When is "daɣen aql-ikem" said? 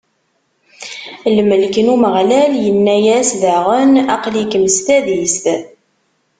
3.41-4.65